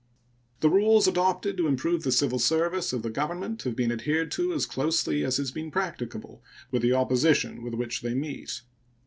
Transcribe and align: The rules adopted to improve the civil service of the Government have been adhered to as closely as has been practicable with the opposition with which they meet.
The 0.61 0.69
rules 0.71 1.07
adopted 1.07 1.57
to 1.57 1.67
improve 1.67 2.01
the 2.01 2.11
civil 2.11 2.39
service 2.39 2.91
of 2.91 3.03
the 3.03 3.11
Government 3.11 3.61
have 3.61 3.75
been 3.75 3.91
adhered 3.91 4.31
to 4.31 4.51
as 4.51 4.65
closely 4.65 5.23
as 5.23 5.37
has 5.37 5.51
been 5.51 5.69
practicable 5.69 6.41
with 6.71 6.81
the 6.81 6.93
opposition 6.93 7.61
with 7.61 7.75
which 7.75 8.01
they 8.01 8.15
meet. 8.15 8.61